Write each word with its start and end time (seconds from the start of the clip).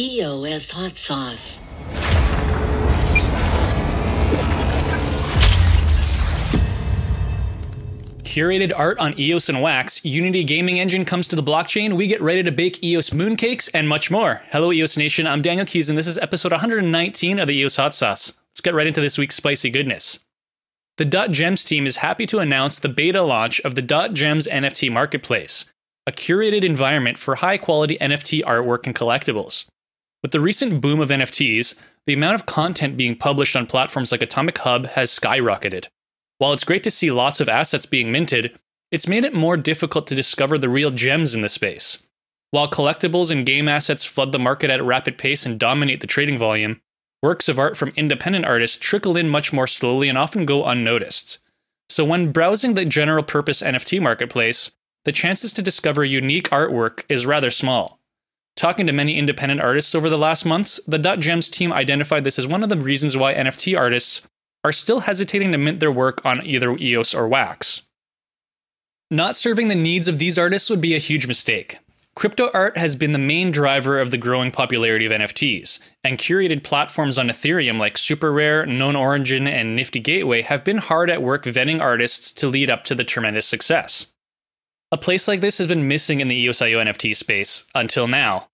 EOS 0.00 0.70
hot 0.70 0.96
sauce. 0.96 1.60
Curated 8.22 8.72
art 8.76 9.00
on 9.00 9.18
EOS 9.18 9.48
and 9.48 9.60
Wax, 9.60 10.04
Unity 10.04 10.44
Gaming 10.44 10.78
Engine 10.78 11.04
comes 11.04 11.26
to 11.26 11.34
the 11.34 11.42
blockchain, 11.42 11.96
we 11.96 12.06
get 12.06 12.22
ready 12.22 12.44
to 12.44 12.52
bake 12.52 12.84
EOS 12.84 13.10
mooncakes, 13.10 13.68
and 13.74 13.88
much 13.88 14.08
more. 14.08 14.40
Hello, 14.52 14.72
EOS 14.72 14.96
Nation. 14.96 15.26
I'm 15.26 15.42
Daniel 15.42 15.66
Keyes, 15.66 15.88
and 15.88 15.98
this 15.98 16.06
is 16.06 16.16
episode 16.18 16.52
119 16.52 17.40
of 17.40 17.48
the 17.48 17.56
EOS 17.56 17.74
Hot 17.74 17.92
Sauce. 17.92 18.34
Let's 18.52 18.60
get 18.60 18.74
right 18.74 18.86
into 18.86 19.00
this 19.00 19.18
week's 19.18 19.34
spicy 19.34 19.68
goodness. 19.68 20.20
The 20.98 21.06
Dot 21.06 21.32
Gems 21.32 21.64
team 21.64 21.88
is 21.88 21.96
happy 21.96 22.26
to 22.26 22.38
announce 22.38 22.78
the 22.78 22.88
beta 22.88 23.24
launch 23.24 23.60
of 23.62 23.74
the 23.74 23.82
Dot 23.82 24.12
Gems 24.14 24.46
NFT 24.46 24.92
Marketplace, 24.92 25.64
a 26.06 26.12
curated 26.12 26.62
environment 26.62 27.18
for 27.18 27.34
high 27.34 27.58
quality 27.58 27.98
NFT 28.00 28.44
artwork 28.44 28.86
and 28.86 28.94
collectibles. 28.94 29.64
With 30.22 30.32
the 30.32 30.40
recent 30.40 30.80
boom 30.80 31.00
of 31.00 31.10
NFTs, 31.10 31.76
the 32.06 32.12
amount 32.12 32.34
of 32.34 32.46
content 32.46 32.96
being 32.96 33.14
published 33.14 33.54
on 33.54 33.66
platforms 33.66 34.10
like 34.10 34.22
Atomic 34.22 34.58
Hub 34.58 34.86
has 34.86 35.10
skyrocketed. 35.10 35.86
While 36.38 36.52
it's 36.52 36.64
great 36.64 36.82
to 36.84 36.90
see 36.90 37.10
lots 37.10 37.40
of 37.40 37.48
assets 37.48 37.86
being 37.86 38.10
minted, 38.10 38.58
it's 38.90 39.06
made 39.06 39.24
it 39.24 39.34
more 39.34 39.56
difficult 39.56 40.06
to 40.08 40.16
discover 40.16 40.58
the 40.58 40.68
real 40.68 40.90
gems 40.90 41.34
in 41.34 41.42
the 41.42 41.48
space. 41.48 42.02
While 42.50 42.70
collectibles 42.70 43.30
and 43.30 43.46
game 43.46 43.68
assets 43.68 44.04
flood 44.04 44.32
the 44.32 44.38
market 44.38 44.70
at 44.70 44.80
a 44.80 44.84
rapid 44.84 45.18
pace 45.18 45.44
and 45.46 45.58
dominate 45.58 46.00
the 46.00 46.06
trading 46.06 46.38
volume, 46.38 46.80
works 47.22 47.48
of 47.48 47.58
art 47.58 47.76
from 47.76 47.92
independent 47.94 48.44
artists 48.44 48.78
trickle 48.78 49.16
in 49.16 49.28
much 49.28 49.52
more 49.52 49.66
slowly 49.66 50.08
and 50.08 50.16
often 50.16 50.46
go 50.46 50.64
unnoticed. 50.64 51.38
So, 51.90 52.04
when 52.04 52.32
browsing 52.32 52.74
the 52.74 52.84
general 52.84 53.22
purpose 53.22 53.62
NFT 53.62 54.00
marketplace, 54.00 54.72
the 55.04 55.12
chances 55.12 55.52
to 55.54 55.62
discover 55.62 56.04
unique 56.04 56.50
artwork 56.50 57.04
is 57.08 57.26
rather 57.26 57.50
small. 57.50 57.97
Talking 58.58 58.88
to 58.88 58.92
many 58.92 59.16
independent 59.16 59.60
artists 59.60 59.94
over 59.94 60.10
the 60.10 60.18
last 60.18 60.44
months, 60.44 60.80
the 60.84 60.98
Dot 60.98 61.20
Gems 61.20 61.48
team 61.48 61.72
identified 61.72 62.24
this 62.24 62.40
as 62.40 62.46
one 62.48 62.64
of 62.64 62.68
the 62.68 62.76
reasons 62.76 63.16
why 63.16 63.32
NFT 63.32 63.78
artists 63.78 64.22
are 64.64 64.72
still 64.72 64.98
hesitating 64.98 65.52
to 65.52 65.58
mint 65.58 65.78
their 65.78 65.92
work 65.92 66.20
on 66.24 66.44
either 66.44 66.76
EOS 66.76 67.14
or 67.14 67.28
Wax. 67.28 67.82
Not 69.12 69.36
serving 69.36 69.68
the 69.68 69.76
needs 69.76 70.08
of 70.08 70.18
these 70.18 70.36
artists 70.36 70.68
would 70.70 70.80
be 70.80 70.96
a 70.96 70.98
huge 70.98 71.28
mistake. 71.28 71.78
Crypto 72.16 72.50
art 72.52 72.76
has 72.76 72.96
been 72.96 73.12
the 73.12 73.18
main 73.20 73.52
driver 73.52 74.00
of 74.00 74.10
the 74.10 74.18
growing 74.18 74.50
popularity 74.50 75.06
of 75.06 75.12
NFTs, 75.12 75.78
and 76.02 76.18
curated 76.18 76.64
platforms 76.64 77.16
on 77.16 77.28
Ethereum 77.28 77.78
like 77.78 77.94
SuperRare, 77.94 78.66
Known 78.66 78.96
Origin, 78.96 79.46
and 79.46 79.76
Nifty 79.76 80.00
Gateway 80.00 80.42
have 80.42 80.64
been 80.64 80.78
hard 80.78 81.10
at 81.10 81.22
work 81.22 81.44
vetting 81.44 81.80
artists 81.80 82.32
to 82.32 82.48
lead 82.48 82.70
up 82.70 82.82
to 82.86 82.96
the 82.96 83.04
tremendous 83.04 83.46
success. 83.46 84.08
A 84.90 84.96
place 84.96 85.28
like 85.28 85.42
this 85.42 85.58
has 85.58 85.66
been 85.66 85.86
missing 85.86 86.20
in 86.20 86.28
the 86.28 86.46
EOSIO 86.46 86.82
NFT 86.82 87.14
space 87.14 87.64
until 87.74 88.06
now. 88.08 88.48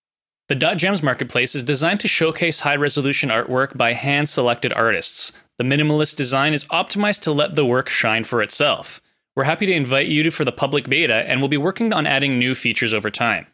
The 0.48 0.56
Dot 0.56 0.78
Gems 0.78 1.00
marketplace 1.00 1.54
is 1.54 1.62
designed 1.62 2.00
to 2.00 2.08
showcase 2.08 2.58
high 2.58 2.74
resolution 2.74 3.30
artwork 3.30 3.76
by 3.76 3.92
hand 3.92 4.28
selected 4.28 4.72
artists. 4.72 5.30
The 5.58 5.64
minimalist 5.64 6.16
design 6.16 6.52
is 6.52 6.64
optimized 6.64 7.22
to 7.22 7.32
let 7.32 7.54
the 7.54 7.64
work 7.64 7.88
shine 7.88 8.24
for 8.24 8.42
itself. 8.42 9.00
We're 9.36 9.44
happy 9.44 9.64
to 9.66 9.72
invite 9.72 10.08
you 10.08 10.24
to 10.24 10.32
for 10.32 10.44
the 10.44 10.50
public 10.50 10.88
beta 10.88 11.14
and 11.14 11.40
we'll 11.40 11.48
be 11.48 11.56
working 11.56 11.92
on 11.92 12.04
adding 12.04 12.36
new 12.36 12.56
features 12.56 12.92
over 12.92 13.12
time. 13.12 13.46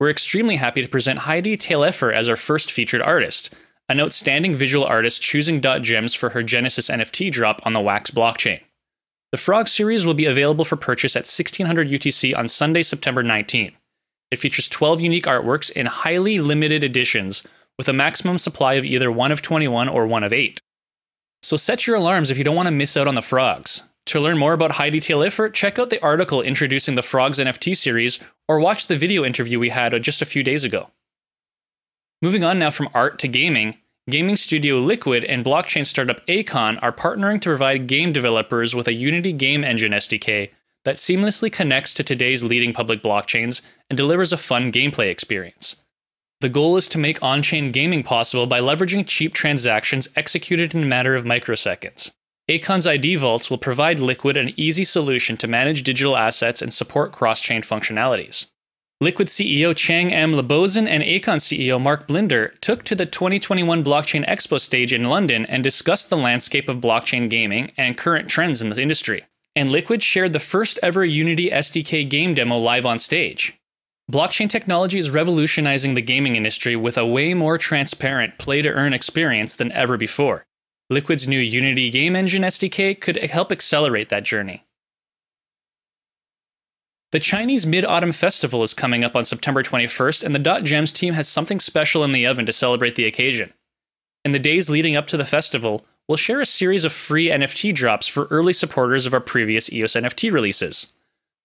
We're 0.00 0.10
extremely 0.10 0.56
happy 0.56 0.82
to 0.82 0.88
present 0.88 1.20
Heidi 1.20 1.56
Taillefer 1.56 2.12
as 2.12 2.28
our 2.28 2.36
first 2.36 2.72
featured 2.72 3.00
artist, 3.00 3.54
an 3.88 4.00
outstanding 4.00 4.56
visual 4.56 4.84
artist 4.84 5.22
choosing 5.22 5.60
Gems 5.60 6.14
for 6.14 6.30
her 6.30 6.42
Genesis 6.42 6.90
NFT 6.90 7.30
drop 7.30 7.60
on 7.64 7.74
the 7.74 7.80
Wax 7.80 8.10
blockchain. 8.10 8.60
The 9.30 9.38
Frog 9.38 9.68
series 9.68 10.06
will 10.06 10.14
be 10.14 10.24
available 10.24 10.64
for 10.64 10.76
purchase 10.76 11.14
at 11.14 11.26
1600 11.26 11.88
UTC 11.88 12.36
on 12.36 12.48
Sunday, 12.48 12.82
September 12.82 13.22
19. 13.22 13.72
It 14.30 14.38
features 14.38 14.68
12 14.68 15.02
unique 15.02 15.26
artworks 15.26 15.70
in 15.70 15.84
highly 15.86 16.38
limited 16.38 16.82
editions 16.82 17.42
with 17.76 17.88
a 17.88 17.92
maximum 17.92 18.38
supply 18.38 18.74
of 18.74 18.84
either 18.84 19.12
1 19.12 19.30
of 19.30 19.42
21 19.42 19.88
or 19.88 20.06
1 20.06 20.24
of 20.24 20.32
8. 20.32 20.60
So 21.42 21.56
set 21.56 21.86
your 21.86 21.96
alarms 21.96 22.30
if 22.30 22.38
you 22.38 22.44
don't 22.44 22.56
want 22.56 22.68
to 22.68 22.72
miss 22.72 22.96
out 22.96 23.06
on 23.06 23.14
the 23.14 23.22
frogs. 23.22 23.82
To 24.06 24.20
learn 24.20 24.38
more 24.38 24.54
about 24.54 24.72
Heidi 24.72 25.00
Taillefer, 25.00 25.52
check 25.52 25.78
out 25.78 25.90
the 25.90 26.02
article 26.02 26.40
introducing 26.40 26.94
the 26.94 27.02
Frogs 27.02 27.38
NFT 27.38 27.76
series 27.76 28.18
or 28.48 28.58
watch 28.58 28.86
the 28.86 28.96
video 28.96 29.24
interview 29.24 29.58
we 29.58 29.68
had 29.68 30.02
just 30.02 30.22
a 30.22 30.26
few 30.26 30.42
days 30.42 30.64
ago. 30.64 30.90
Moving 32.22 32.42
on 32.42 32.58
now 32.58 32.70
from 32.70 32.88
art 32.94 33.18
to 33.18 33.28
gaming, 33.28 33.76
Gaming 34.08 34.36
studio 34.36 34.78
Liquid 34.78 35.24
and 35.24 35.44
blockchain 35.44 35.84
startup 35.84 36.26
Aikon 36.28 36.78
are 36.80 36.92
partnering 36.92 37.42
to 37.42 37.50
provide 37.50 37.86
game 37.86 38.10
developers 38.10 38.74
with 38.74 38.88
a 38.88 38.94
Unity 38.94 39.34
game 39.34 39.62
engine 39.62 39.92
SDK 39.92 40.48
that 40.86 40.96
seamlessly 40.96 41.52
connects 41.52 41.92
to 41.92 42.02
today's 42.02 42.42
leading 42.42 42.72
public 42.72 43.02
blockchains 43.02 43.60
and 43.90 43.98
delivers 43.98 44.32
a 44.32 44.38
fun 44.38 44.72
gameplay 44.72 45.10
experience. 45.10 45.76
The 46.40 46.48
goal 46.48 46.78
is 46.78 46.88
to 46.88 46.98
make 46.98 47.22
on 47.22 47.42
chain 47.42 47.70
gaming 47.70 48.02
possible 48.02 48.46
by 48.46 48.60
leveraging 48.60 49.06
cheap 49.06 49.34
transactions 49.34 50.08
executed 50.16 50.74
in 50.74 50.84
a 50.84 50.86
matter 50.86 51.14
of 51.14 51.26
microseconds. 51.26 52.10
Aikon's 52.48 52.86
ID 52.86 53.16
Vaults 53.16 53.50
will 53.50 53.58
provide 53.58 54.00
Liquid 54.00 54.38
an 54.38 54.54
easy 54.56 54.84
solution 54.84 55.36
to 55.36 55.46
manage 55.46 55.82
digital 55.82 56.16
assets 56.16 56.62
and 56.62 56.72
support 56.72 57.12
cross 57.12 57.42
chain 57.42 57.60
functionalities. 57.60 58.46
Liquid 59.00 59.28
CEO 59.28 59.76
Chang 59.76 60.12
M. 60.12 60.32
Labozen 60.32 60.88
and 60.88 61.04
Aikon 61.04 61.38
CEO 61.38 61.80
Mark 61.80 62.08
Blinder 62.08 62.48
took 62.60 62.82
to 62.82 62.96
the 62.96 63.06
2021 63.06 63.84
Blockchain 63.84 64.26
Expo 64.26 64.58
stage 64.58 64.92
in 64.92 65.04
London 65.04 65.46
and 65.46 65.62
discussed 65.62 66.10
the 66.10 66.16
landscape 66.16 66.68
of 66.68 66.78
blockchain 66.78 67.30
gaming 67.30 67.70
and 67.76 67.96
current 67.96 68.28
trends 68.28 68.60
in 68.60 68.70
the 68.70 68.82
industry. 68.82 69.24
And 69.54 69.70
Liquid 69.70 70.02
shared 70.02 70.32
the 70.32 70.40
first 70.40 70.80
ever 70.82 71.04
Unity 71.04 71.48
SDK 71.48 72.10
game 72.10 72.34
demo 72.34 72.56
live 72.56 72.84
on 72.84 72.98
stage. 72.98 73.56
Blockchain 74.10 74.50
technology 74.50 74.98
is 74.98 75.12
revolutionizing 75.12 75.94
the 75.94 76.02
gaming 76.02 76.34
industry 76.34 76.74
with 76.74 76.98
a 76.98 77.06
way 77.06 77.34
more 77.34 77.56
transparent 77.56 78.36
play 78.36 78.62
to 78.62 78.68
earn 78.68 78.92
experience 78.92 79.54
than 79.54 79.70
ever 79.70 79.96
before. 79.96 80.44
Liquid's 80.90 81.28
new 81.28 81.38
Unity 81.38 81.88
Game 81.88 82.16
Engine 82.16 82.42
SDK 82.42 83.00
could 83.00 83.16
help 83.18 83.52
accelerate 83.52 84.08
that 84.08 84.24
journey. 84.24 84.64
The 87.10 87.18
Chinese 87.18 87.64
Mid 87.64 87.86
Autumn 87.86 88.12
Festival 88.12 88.62
is 88.62 88.74
coming 88.74 89.02
up 89.02 89.16
on 89.16 89.24
September 89.24 89.62
21st, 89.62 90.24
and 90.24 90.34
the 90.34 90.38
Dot 90.38 90.64
Gems 90.64 90.92
team 90.92 91.14
has 91.14 91.26
something 91.26 91.58
special 91.58 92.04
in 92.04 92.12
the 92.12 92.26
oven 92.26 92.44
to 92.44 92.52
celebrate 92.52 92.96
the 92.96 93.06
occasion. 93.06 93.54
In 94.26 94.32
the 94.32 94.38
days 94.38 94.68
leading 94.68 94.94
up 94.94 95.06
to 95.06 95.16
the 95.16 95.24
festival, 95.24 95.86
we'll 96.06 96.18
share 96.18 96.42
a 96.42 96.46
series 96.46 96.84
of 96.84 96.92
free 96.92 97.28
NFT 97.28 97.74
drops 97.74 98.08
for 98.08 98.26
early 98.26 98.52
supporters 98.52 99.06
of 99.06 99.14
our 99.14 99.20
previous 99.20 99.72
EOS 99.72 99.94
NFT 99.94 100.30
releases. 100.30 100.92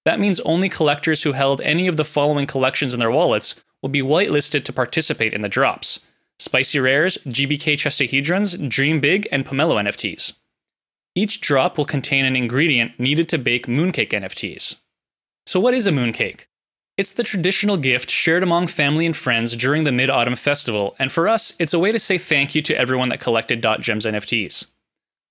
That 0.04 0.20
means 0.20 0.42
only 0.42 0.68
collectors 0.68 1.24
who 1.24 1.32
held 1.32 1.62
any 1.62 1.88
of 1.88 1.96
the 1.96 2.04
following 2.04 2.46
collections 2.46 2.94
in 2.94 3.00
their 3.00 3.10
wallets 3.10 3.56
will 3.82 3.88
be 3.88 4.02
whitelisted 4.02 4.66
to 4.66 4.74
participate 4.74 5.34
in 5.34 5.44
the 5.44 5.50
drops 5.50 6.02
Spicy 6.40 6.80
Rares, 6.80 7.18
GBK 7.26 7.78
Chestahedrons, 7.78 8.68
Dream 8.68 9.00
Big, 9.00 9.30
and 9.32 9.46
Pomelo 9.46 9.82
NFTs. 9.82 10.34
Each 11.16 11.40
drop 11.40 11.78
will 11.78 11.86
contain 11.86 12.26
an 12.26 12.36
ingredient 12.36 13.00
needed 13.00 13.30
to 13.30 13.38
bake 13.38 13.68
Mooncake 13.68 14.10
NFTs. 14.10 14.76
So, 15.46 15.60
what 15.60 15.74
is 15.74 15.88
a 15.88 15.92
mooncake? 15.92 16.46
It's 16.96 17.14
the 17.14 17.24
traditional 17.24 17.78
gift 17.78 18.10
shared 18.10 18.44
among 18.44 18.68
family 18.68 19.06
and 19.06 19.16
friends 19.16 19.58
during 19.58 19.84
the 19.84 19.92
Mid 19.92 20.10
Autumn 20.10 20.36
Festival, 20.36 20.96
and 21.00 21.12
for 21.12 21.28
us, 21.28 21.54
it's 21.60 21.74
a 21.74 21.80
way 21.80 21.92
to 21.92 22.00
say 22.00 22.18
thank 22.18 22.54
you 22.54 22.62
to 22.62 22.78
everyone 22.78 23.10
that 23.10 23.20
collected 23.20 23.62
Dot 23.62 23.82
Gems 23.82 24.06
NFTs. 24.06 24.68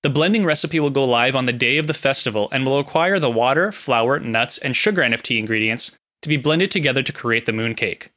The 0.03 0.11
blending 0.11 0.45
recipe 0.45 0.81
will 0.81 0.91
go 0.91 1.05
live 1.05 1.37
on 1.37 1.47
the 1.47 1.53
day 1.53 1.79
of 1.79 1.87
the 1.87 1.95
festival 1.95 2.49
and 2.51 2.67
will 2.67 2.79
require 2.79 3.21
the 3.21 3.31
water, 3.31 3.71
flour, 3.71 4.19
nuts, 4.19 4.59
and 4.59 4.75
sugar 4.75 5.03
NFT 5.03 5.39
ingredients 5.39 5.93
to 6.23 6.29
be 6.29 6.37
blended 6.37 6.73
together 6.73 7.05
to 7.05 7.13
create 7.13 7.47
the 7.47 7.53
mooncake. 7.53 8.09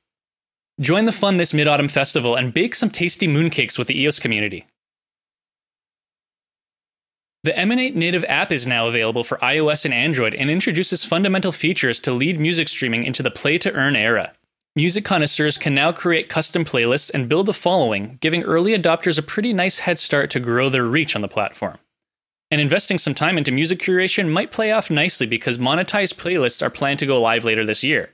Join 0.81 1.05
the 1.05 1.11
fun 1.11 1.37
this 1.37 1.53
Mid 1.53 1.67
Autumn 1.67 1.87
Festival 1.87 2.35
and 2.35 2.53
bake 2.53 2.73
some 2.73 2.89
tasty 2.89 3.27
mooncakes 3.27 3.77
with 3.77 3.87
the 3.87 4.01
EOS 4.01 4.19
community. 4.19 4.65
The 7.45 7.55
Emanate 7.55 7.95
native 7.95 8.25
app 8.27 8.51
is 8.51 8.65
now 8.65 8.87
available 8.87 9.23
for 9.23 9.37
iOS 9.37 9.85
and 9.85 9.93
Android 9.93 10.33
and 10.33 10.49
introduces 10.49 11.05
fundamental 11.05 11.51
features 11.51 11.99
to 11.99 12.11
lead 12.11 12.39
music 12.39 12.67
streaming 12.67 13.03
into 13.03 13.21
the 13.21 13.29
play 13.29 13.59
to 13.59 13.71
earn 13.73 13.95
era. 13.95 14.33
Music 14.75 15.05
connoisseurs 15.05 15.59
can 15.59 15.75
now 15.75 15.91
create 15.91 16.27
custom 16.27 16.65
playlists 16.65 17.11
and 17.13 17.29
build 17.29 17.47
a 17.47 17.53
following, 17.53 18.17
giving 18.19 18.41
early 18.41 18.75
adopters 18.75 19.19
a 19.19 19.21
pretty 19.21 19.53
nice 19.53 19.77
head 19.77 19.99
start 19.99 20.31
to 20.31 20.39
grow 20.39 20.69
their 20.69 20.85
reach 20.85 21.15
on 21.15 21.21
the 21.21 21.27
platform. 21.27 21.77
And 22.49 22.59
investing 22.59 22.97
some 22.97 23.13
time 23.13 23.37
into 23.37 23.51
music 23.51 23.77
curation 23.77 24.29
might 24.29 24.51
play 24.51 24.71
off 24.71 24.89
nicely 24.89 25.27
because 25.27 25.59
monetized 25.59 26.15
playlists 26.15 26.65
are 26.65 26.71
planned 26.71 26.97
to 26.97 27.05
go 27.05 27.21
live 27.21 27.45
later 27.45 27.63
this 27.63 27.83
year. 27.83 28.09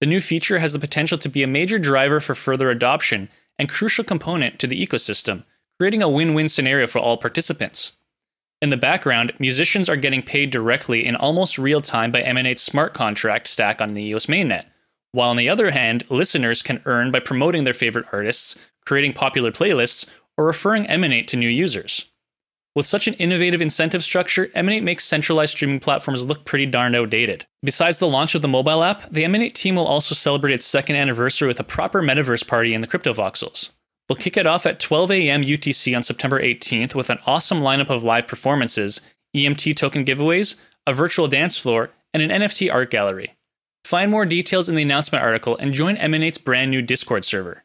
The 0.00 0.06
new 0.06 0.20
feature 0.20 0.60
has 0.60 0.72
the 0.72 0.78
potential 0.78 1.18
to 1.18 1.28
be 1.28 1.42
a 1.42 1.48
major 1.48 1.80
driver 1.80 2.20
for 2.20 2.36
further 2.36 2.70
adoption 2.70 3.28
and 3.58 3.68
crucial 3.68 4.04
component 4.04 4.60
to 4.60 4.68
the 4.68 4.80
ecosystem, 4.86 5.42
creating 5.80 6.02
a 6.02 6.08
win 6.08 6.32
win 6.32 6.48
scenario 6.48 6.86
for 6.86 7.00
all 7.00 7.16
participants. 7.16 7.96
In 8.62 8.70
the 8.70 8.76
background, 8.76 9.32
musicians 9.40 9.88
are 9.88 9.96
getting 9.96 10.22
paid 10.22 10.52
directly 10.52 11.04
in 11.04 11.16
almost 11.16 11.58
real 11.58 11.80
time 11.80 12.12
by 12.12 12.22
Emanate's 12.22 12.62
smart 12.62 12.94
contract 12.94 13.48
stack 13.48 13.80
on 13.80 13.94
the 13.94 14.02
EOS 14.04 14.26
mainnet, 14.26 14.66
while 15.10 15.30
on 15.30 15.36
the 15.36 15.48
other 15.48 15.72
hand, 15.72 16.04
listeners 16.10 16.62
can 16.62 16.80
earn 16.84 17.10
by 17.10 17.18
promoting 17.18 17.64
their 17.64 17.74
favorite 17.74 18.06
artists, 18.12 18.56
creating 18.86 19.14
popular 19.14 19.50
playlists, 19.50 20.08
or 20.38 20.46
referring 20.46 20.86
Emanate 20.86 21.26
to 21.26 21.36
new 21.36 21.48
users. 21.48 22.06
With 22.76 22.86
such 22.86 23.08
an 23.08 23.14
innovative 23.14 23.60
incentive 23.60 24.04
structure, 24.04 24.48
Emanate 24.54 24.84
makes 24.84 25.04
centralized 25.04 25.56
streaming 25.56 25.80
platforms 25.80 26.24
look 26.24 26.44
pretty 26.44 26.66
darn 26.66 26.94
outdated. 26.94 27.44
Besides 27.64 27.98
the 27.98 28.06
launch 28.06 28.36
of 28.36 28.42
the 28.42 28.48
mobile 28.48 28.84
app, 28.84 29.10
the 29.10 29.24
Emanate 29.24 29.56
team 29.56 29.74
will 29.74 29.88
also 29.88 30.14
celebrate 30.14 30.54
its 30.54 30.64
second 30.64 30.94
anniversary 30.94 31.48
with 31.48 31.58
a 31.58 31.64
proper 31.64 32.00
metaverse 32.00 32.46
party 32.46 32.74
in 32.74 32.80
the 32.80 32.86
Crypto 32.86 33.12
Voxels. 33.12 33.70
They'll 34.12 34.18
kick 34.18 34.36
it 34.36 34.46
off 34.46 34.66
at 34.66 34.78
12 34.78 35.10
a.m. 35.10 35.42
UTC 35.42 35.96
on 35.96 36.02
September 36.02 36.38
18th 36.38 36.94
with 36.94 37.08
an 37.08 37.16
awesome 37.24 37.62
lineup 37.62 37.88
of 37.88 38.02
live 38.02 38.26
performances, 38.26 39.00
EMT 39.34 39.74
token 39.74 40.04
giveaways, 40.04 40.56
a 40.86 40.92
virtual 40.92 41.28
dance 41.28 41.56
floor, 41.56 41.88
and 42.12 42.22
an 42.22 42.42
NFT 42.42 42.70
art 42.70 42.90
gallery. 42.90 43.34
Find 43.86 44.10
more 44.10 44.26
details 44.26 44.68
in 44.68 44.74
the 44.74 44.82
announcement 44.82 45.24
article 45.24 45.56
and 45.56 45.72
join 45.72 45.96
Emanate's 45.96 46.36
brand 46.36 46.70
new 46.70 46.82
Discord 46.82 47.24
server. 47.24 47.64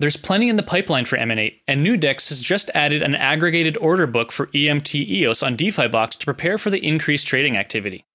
There's 0.00 0.16
plenty 0.16 0.48
in 0.48 0.56
the 0.56 0.62
pipeline 0.62 1.04
for 1.04 1.18
Emanate, 1.18 1.60
and 1.68 1.84
Newdex 1.86 2.30
has 2.30 2.40
just 2.40 2.70
added 2.74 3.02
an 3.02 3.14
aggregated 3.14 3.76
order 3.76 4.06
book 4.06 4.32
for 4.32 4.46
EMT 4.46 4.94
EOS 4.94 5.42
on 5.42 5.54
DeFi 5.54 5.88
Box 5.88 6.16
to 6.16 6.24
prepare 6.24 6.56
for 6.56 6.70
the 6.70 6.82
increased 6.82 7.26
trading 7.26 7.58
activity. 7.58 8.06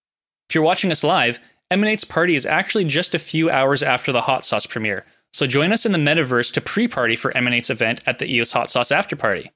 If 0.50 0.56
you're 0.56 0.64
watching 0.64 0.92
us 0.92 1.04
live, 1.04 1.40
Emanate's 1.70 2.04
party 2.04 2.34
is 2.34 2.48
actually 2.48 2.86
just 2.86 3.14
a 3.14 3.20
few 3.20 3.52
hours 3.52 3.84
after 3.84 4.12
the 4.12 4.22
Hot 4.22 4.44
Sauce 4.44 4.66
premiere, 4.66 5.06
so 5.34 5.48
join 5.48 5.72
us 5.72 5.86
in 5.86 5.92
the 5.92 5.98
metaverse 5.98 6.52
to 6.54 6.62
pre 6.62 6.88
party 6.88 7.16
for 7.16 7.36
Emanate's 7.36 7.70
event 7.70 8.02
at 8.06 8.20
the 8.20 8.32
EOS 8.34 8.52
Hot 8.54 8.72
Sauce 8.72 8.92
After 8.92 9.16
Party. 9.16 9.52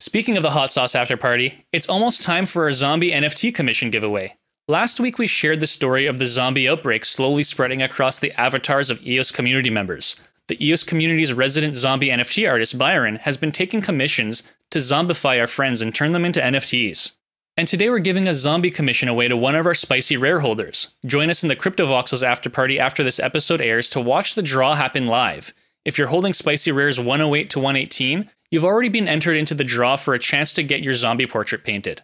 Speaking 0.00 0.36
of 0.36 0.42
the 0.42 0.50
Hot 0.50 0.70
Sauce 0.70 0.94
After 0.94 1.16
Party, 1.16 1.64
it's 1.72 1.88
almost 1.88 2.22
time 2.22 2.46
for 2.46 2.64
our 2.64 2.72
Zombie 2.72 3.12
NFT 3.12 3.54
commission 3.54 3.90
giveaway. 3.90 4.36
Last 4.68 5.00
week 5.00 5.18
we 5.18 5.26
shared 5.26 5.60
the 5.60 5.66
story 5.66 6.06
of 6.06 6.18
the 6.18 6.26
zombie 6.26 6.68
outbreak 6.68 7.04
slowly 7.04 7.42
spreading 7.42 7.82
across 7.82 8.18
the 8.18 8.32
avatars 8.40 8.90
of 8.90 9.04
EOS 9.04 9.32
community 9.32 9.70
members 9.70 10.16
the 10.48 10.66
EOS 10.66 10.84
community's 10.84 11.32
resident 11.32 11.74
zombie 11.74 12.08
NFT 12.08 12.46
artist, 12.46 12.76
Byron, 12.76 13.16
has 13.16 13.36
been 13.36 13.52
taking 13.52 13.80
commissions 13.80 14.42
to 14.70 14.80
zombify 14.80 15.40
our 15.40 15.46
friends 15.46 15.80
and 15.80 15.94
turn 15.94 16.12
them 16.12 16.26
into 16.26 16.40
NFTs. 16.40 17.12
And 17.58 17.68
today 17.68 17.90
we're 17.90 17.98
giving 17.98 18.28
a 18.28 18.34
zombie 18.34 18.70
commission 18.70 19.10
away 19.10 19.28
to 19.28 19.36
one 19.36 19.54
of 19.54 19.66
our 19.66 19.74
spicy 19.74 20.16
rare 20.16 20.40
holders. 20.40 20.88
Join 21.04 21.28
us 21.28 21.42
in 21.42 21.50
the 21.50 21.56
CryptoVoxels 21.56 22.22
after 22.22 22.48
party 22.48 22.80
after 22.80 23.04
this 23.04 23.20
episode 23.20 23.60
airs 23.60 23.90
to 23.90 24.00
watch 24.00 24.34
the 24.34 24.42
draw 24.42 24.74
happen 24.74 25.04
live. 25.04 25.52
If 25.84 25.98
you're 25.98 26.06
holding 26.06 26.32
spicy 26.32 26.72
rares 26.72 26.98
108 26.98 27.50
to 27.50 27.58
118, 27.58 28.30
you've 28.50 28.64
already 28.64 28.88
been 28.88 29.06
entered 29.06 29.36
into 29.36 29.54
the 29.54 29.64
draw 29.64 29.96
for 29.96 30.14
a 30.14 30.18
chance 30.18 30.54
to 30.54 30.62
get 30.62 30.80
your 30.80 30.94
zombie 30.94 31.26
portrait 31.26 31.62
painted. 31.62 32.02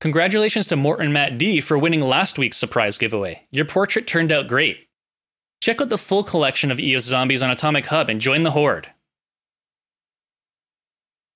Congratulations 0.00 0.68
to 0.68 0.76
Morton 0.76 1.12
Matt 1.12 1.36
D 1.36 1.60
for 1.60 1.76
winning 1.76 2.00
last 2.00 2.38
week's 2.38 2.56
surprise 2.56 2.96
giveaway. 2.96 3.42
Your 3.50 3.66
portrait 3.66 4.06
turned 4.06 4.32
out 4.32 4.48
great. 4.48 4.88
Check 5.60 5.82
out 5.82 5.90
the 5.90 5.98
full 5.98 6.24
collection 6.24 6.70
of 6.70 6.80
EOS 6.80 7.04
zombies 7.04 7.42
on 7.42 7.50
Atomic 7.50 7.84
Hub 7.86 8.08
and 8.08 8.22
join 8.22 8.42
the 8.42 8.52
horde. 8.52 8.88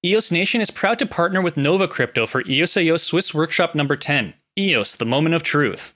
EOS 0.05 0.33
Nation 0.33 0.61
is 0.61 0.73
proud 0.73 0.99
to 0.99 1.07
partner 1.07 1.41
with 1.41 1.57
Nova 1.57 1.87
Crypto 1.87 2.27
for 2.27 2.43
EOS.io 2.49 2.97
Swiss 2.97 3.33
Workshop 3.33 3.77
number 3.77 3.95
10, 3.95 4.35
EOS 4.59 4.97
The 4.97 5.07
Moment 5.07 5.37
of 5.37 5.45
Truth. 5.45 5.95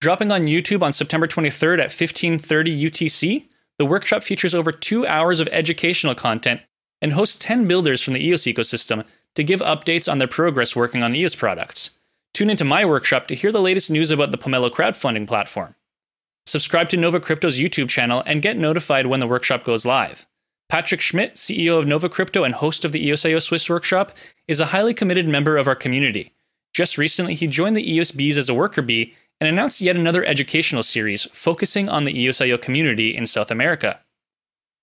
Dropping 0.00 0.32
on 0.32 0.42
YouTube 0.42 0.82
on 0.82 0.92
September 0.92 1.28
23rd 1.28 1.74
at 1.74 1.94
1530 1.94 2.90
UTC, 2.90 3.46
the 3.78 3.86
workshop 3.86 4.24
features 4.24 4.56
over 4.56 4.72
two 4.72 5.06
hours 5.06 5.38
of 5.38 5.46
educational 5.52 6.16
content 6.16 6.62
and 7.00 7.12
hosts 7.12 7.36
10 7.36 7.68
builders 7.68 8.02
from 8.02 8.14
the 8.14 8.26
EOS 8.26 8.42
ecosystem 8.42 9.04
to 9.36 9.44
give 9.44 9.60
updates 9.60 10.10
on 10.10 10.18
their 10.18 10.26
progress 10.26 10.74
working 10.74 11.04
on 11.04 11.14
EOS 11.14 11.36
products. 11.36 11.90
Tune 12.32 12.50
into 12.50 12.64
my 12.64 12.84
workshop 12.84 13.28
to 13.28 13.36
hear 13.36 13.52
the 13.52 13.62
latest 13.62 13.88
news 13.88 14.10
about 14.10 14.32
the 14.32 14.38
Pomelo 14.38 14.68
crowdfunding 14.68 15.28
platform. 15.28 15.76
Subscribe 16.44 16.88
to 16.88 16.96
Nova 16.96 17.20
Crypto's 17.20 17.60
YouTube 17.60 17.88
channel 17.88 18.20
and 18.26 18.42
get 18.42 18.56
notified 18.56 19.06
when 19.06 19.20
the 19.20 19.28
workshop 19.28 19.62
goes 19.62 19.86
live. 19.86 20.26
Patrick 20.68 21.00
Schmidt, 21.00 21.34
CEO 21.34 21.78
of 21.78 21.86
Nova 21.86 22.08
Crypto 22.08 22.44
and 22.44 22.54
host 22.54 22.84
of 22.84 22.92
the 22.92 23.06
EOS.io 23.06 23.38
Swiss 23.38 23.68
Workshop, 23.68 24.16
is 24.48 24.60
a 24.60 24.66
highly 24.66 24.94
committed 24.94 25.28
member 25.28 25.56
of 25.56 25.68
our 25.68 25.76
community. 25.76 26.32
Just 26.72 26.98
recently, 26.98 27.34
he 27.34 27.46
joined 27.46 27.76
the 27.76 27.92
EOS 27.92 28.10
Bees 28.10 28.36
as 28.36 28.48
a 28.48 28.54
worker 28.54 28.82
bee 28.82 29.14
and 29.40 29.48
announced 29.48 29.80
yet 29.80 29.96
another 29.96 30.24
educational 30.24 30.82
series 30.82 31.24
focusing 31.32 31.88
on 31.88 32.04
the 32.04 32.18
EOS.io 32.18 32.58
community 32.58 33.14
in 33.14 33.26
South 33.26 33.50
America. 33.50 34.00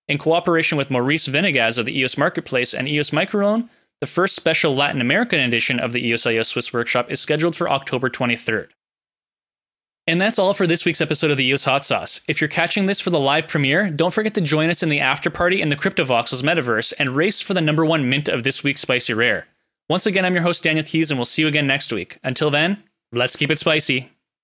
In 0.08 0.18
cooperation 0.18 0.78
with 0.78 0.90
Maurice 0.90 1.26
Venegas 1.26 1.78
of 1.78 1.86
the 1.86 1.98
EOS 1.98 2.18
Marketplace 2.18 2.74
and 2.74 2.88
EOS 2.88 3.10
Microloan, 3.10 3.68
the 4.00 4.06
first 4.06 4.34
special 4.34 4.74
Latin 4.74 5.00
American 5.00 5.40
edition 5.40 5.78
of 5.78 5.92
the 5.92 6.06
EOS.io 6.06 6.42
Swiss 6.42 6.72
Workshop 6.72 7.10
is 7.10 7.20
scheduled 7.20 7.54
for 7.54 7.70
October 7.70 8.10
23rd. 8.10 8.68
And 10.08 10.20
that's 10.20 10.38
all 10.38 10.52
for 10.52 10.66
this 10.66 10.84
week's 10.84 11.00
episode 11.00 11.30
of 11.30 11.36
the 11.36 11.44
EOS 11.44 11.64
Hot 11.64 11.84
Sauce. 11.84 12.20
If 12.26 12.40
you're 12.40 12.48
catching 12.48 12.86
this 12.86 13.00
for 13.00 13.10
the 13.10 13.20
live 13.20 13.46
premiere, 13.46 13.88
don't 13.88 14.12
forget 14.12 14.34
to 14.34 14.40
join 14.40 14.68
us 14.68 14.82
in 14.82 14.88
the 14.88 14.98
after 14.98 15.30
party 15.30 15.62
in 15.62 15.68
the 15.68 15.76
CryptoVoxels 15.76 16.42
metaverse 16.42 16.92
and 16.98 17.10
race 17.10 17.40
for 17.40 17.54
the 17.54 17.60
number 17.60 17.84
one 17.84 18.08
mint 18.08 18.28
of 18.28 18.42
this 18.42 18.64
week's 18.64 18.80
Spicy 18.80 19.14
Rare. 19.14 19.46
Once 19.88 20.06
again, 20.06 20.24
I'm 20.24 20.34
your 20.34 20.42
host, 20.42 20.64
Daniel 20.64 20.84
Keyes, 20.84 21.10
and 21.10 21.18
we'll 21.18 21.24
see 21.24 21.42
you 21.42 21.48
again 21.48 21.68
next 21.68 21.92
week. 21.92 22.18
Until 22.24 22.50
then, 22.50 22.82
let's 23.12 23.36
keep 23.36 23.50
it 23.50 23.58
spicy. 23.58 24.11